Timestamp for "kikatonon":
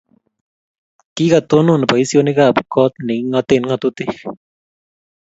1.15-1.81